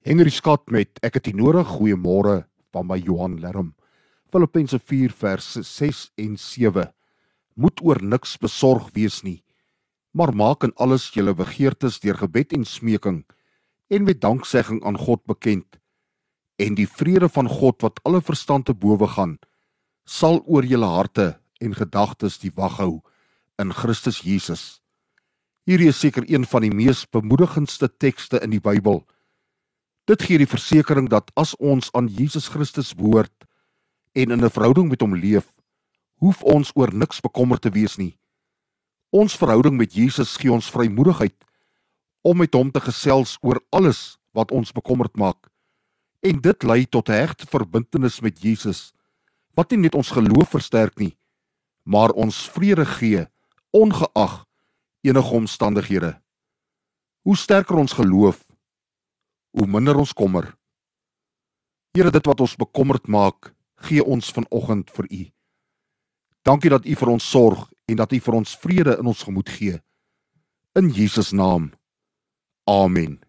Henry 0.00 0.30
Scott 0.32 0.70
met 0.72 0.96
ek 1.04 1.18
het 1.18 1.26
die 1.28 1.36
nodig 1.36 1.68
goeiemôre 1.68 2.46
van 2.72 2.86
my 2.88 2.96
Johan 2.96 3.34
Lerm. 3.42 3.74
Filippense 4.32 4.78
4 4.80 5.12
vers 5.12 5.48
6 5.60 5.98
en 6.16 6.38
7. 6.40 6.86
Moet 7.60 7.82
oor 7.84 8.00
niks 8.00 8.38
besorg 8.40 8.86
wees 8.96 9.18
nie, 9.26 9.42
maar 10.16 10.32
maak 10.32 10.64
in 10.64 10.72
alles 10.80 11.10
julle 11.12 11.34
begeertes 11.36 12.00
deur 12.00 12.16
gebed 12.16 12.56
en 12.56 12.64
smeking 12.64 13.20
en 13.92 14.08
met 14.08 14.22
danksegging 14.24 14.80
aan 14.88 14.96
God 14.96 15.20
bekend. 15.28 15.76
En 16.56 16.80
die 16.80 16.88
vrede 16.88 17.28
van 17.28 17.52
God 17.52 17.84
wat 17.84 18.00
alle 18.08 18.24
verstand 18.24 18.70
te 18.70 18.72
bowe 18.72 19.04
gaan, 19.04 19.36
sal 20.08 20.40
oor 20.46 20.64
julle 20.64 20.88
harte 20.88 21.34
en 21.60 21.76
gedagtes 21.76 22.40
die 22.40 22.56
wag 22.56 22.80
hou 22.80 23.02
in 23.60 23.76
Christus 23.76 24.24
Jesus. 24.24 24.80
Hierdie 25.68 25.92
is 25.92 26.00
seker 26.00 26.24
een 26.24 26.48
van 26.48 26.64
die 26.64 26.72
mees 26.72 27.04
bemoedigendste 27.04 27.92
tekste 27.92 28.40
in 28.40 28.56
die 28.56 28.64
Bybel. 28.64 29.04
Dit 30.10 30.24
gee 30.26 30.40
die 30.42 30.48
versekering 30.48 31.06
dat 31.10 31.28
as 31.38 31.52
ons 31.62 31.92
aan 31.94 32.08
Jesus 32.10 32.48
Christus 32.50 32.90
behoort 32.98 33.44
en 34.18 34.32
in 34.34 34.42
'n 34.42 34.50
verhouding 34.50 34.88
met 34.88 35.00
hom 35.00 35.14
leef, 35.14 35.46
hoef 36.18 36.42
ons 36.42 36.70
oor 36.74 36.90
niks 36.94 37.20
bekommerd 37.20 37.62
te 37.62 37.70
wees 37.70 37.96
nie. 37.96 38.18
Ons 39.10 39.36
verhouding 39.36 39.76
met 39.76 39.94
Jesus 39.94 40.36
gee 40.36 40.52
ons 40.52 40.70
vrymoedigheid 40.70 41.36
om 42.22 42.36
met 42.36 42.54
hom 42.54 42.70
te 42.70 42.80
gesels 42.80 43.38
oor 43.40 43.62
alles 43.70 44.18
wat 44.32 44.50
ons 44.50 44.72
bekommerd 44.72 45.16
maak. 45.16 45.50
En 46.20 46.40
dit 46.40 46.62
lei 46.62 46.86
tot 46.86 47.08
'n 47.08 47.12
hegte 47.12 47.46
verbintenis 47.46 48.20
met 48.20 48.42
Jesus 48.42 48.92
wat 49.54 49.70
nie 49.70 49.78
net 49.78 49.94
ons 49.94 50.10
geloof 50.10 50.48
versterk 50.48 50.98
nie, 50.98 51.16
maar 51.84 52.10
ons 52.10 52.50
vrede 52.50 52.86
gee 52.86 53.26
ongeag 53.70 54.44
enige 55.02 55.34
omstandighede. 55.34 56.20
Hoe 57.22 57.36
sterker 57.36 57.76
ons 57.76 57.92
geloof, 57.92 58.49
hoe 59.56 59.66
minder 59.66 59.98
ons 59.98 60.12
kommer. 60.12 60.54
Here, 61.96 62.10
dit 62.10 62.26
wat 62.26 62.40
ons 62.40 62.56
bekommerd 62.56 63.08
maak, 63.10 63.52
gee 63.86 64.04
ons 64.04 64.32
vanoggend 64.32 64.90
vir 64.94 65.06
U. 65.10 65.22
Dankie 66.46 66.70
dat 66.70 66.86
U 66.86 66.94
vir 67.02 67.12
ons 67.12 67.30
sorg 67.30 67.66
en 67.90 67.98
dat 68.00 68.12
U 68.12 68.20
vir 68.20 68.38
ons 68.40 68.56
vrede 68.62 68.96
in 69.00 69.10
ons 69.10 69.24
gemoed 69.26 69.48
gee. 69.48 69.80
In 70.78 70.90
Jesus 70.94 71.32
naam. 71.32 71.72
Amen. 72.70 73.20